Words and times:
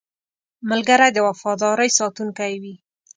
ملګری 0.69 1.09
د 1.13 1.17
وفادارۍ 1.27 1.89
ساتونکی 1.99 2.53
وي 2.61 2.75